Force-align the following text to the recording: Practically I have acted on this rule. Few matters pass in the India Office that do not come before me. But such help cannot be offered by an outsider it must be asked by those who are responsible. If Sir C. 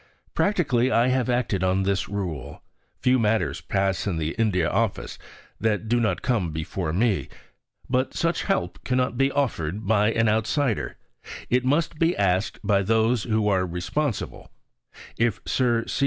Practically 0.33 0.89
I 0.91 1.09
have 1.09 1.29
acted 1.29 1.63
on 1.63 1.83
this 1.83 2.09
rule. 2.09 2.63
Few 3.01 3.19
matters 3.19 3.61
pass 3.61 4.07
in 4.07 4.17
the 4.17 4.31
India 4.35 4.67
Office 4.67 5.19
that 5.59 5.87
do 5.87 5.99
not 5.99 6.23
come 6.23 6.49
before 6.51 6.91
me. 6.91 7.29
But 7.87 8.15
such 8.15 8.45
help 8.45 8.83
cannot 8.83 9.15
be 9.15 9.31
offered 9.31 9.85
by 9.85 10.11
an 10.11 10.27
outsider 10.27 10.97
it 11.51 11.63
must 11.65 11.99
be 11.99 12.17
asked 12.17 12.57
by 12.63 12.81
those 12.81 13.25
who 13.25 13.47
are 13.47 13.63
responsible. 13.63 14.49
If 15.19 15.39
Sir 15.45 15.85
C. 15.85 15.99